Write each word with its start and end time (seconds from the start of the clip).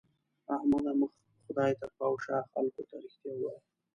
احمده! 0.55 0.91
مخ 0.99 1.11
خدای 1.45 1.71
ته 1.79 1.85
کړه 1.93 2.03
او 2.09 2.15
شا 2.23 2.37
خلګو 2.51 2.81
ته؛ 2.89 2.95
رښتيا 3.03 3.31
ووايه. 3.35 3.59